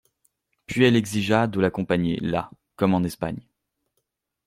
[0.65, 3.45] Puis elle exigea de l'accompagner là, comme en Espagne.